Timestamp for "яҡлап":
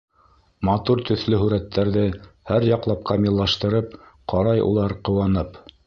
2.71-3.05